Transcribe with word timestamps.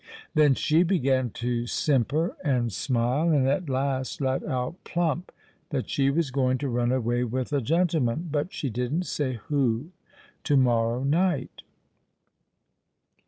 Then 0.33 0.55
she 0.55 0.81
began 0.81 1.29
to 1.45 1.67
simper 1.67 2.35
and 2.43 2.73
smile, 2.73 3.29
and 3.29 3.47
at 3.47 3.69
last 3.69 4.19
let 4.19 4.43
out 4.43 4.83
plump 4.83 5.31
that 5.69 5.91
she 5.91 6.09
was 6.09 6.31
going 6.31 6.57
to 6.57 6.69
run 6.69 6.91
away 6.91 7.23
with 7.23 7.53
a 7.53 7.61
gentleman—but 7.61 8.51
she 8.51 8.71
didn't 8.71 9.03
say 9.05 9.33
who—to 9.47 10.57
morrow 10.57 11.03
night." 11.03 11.61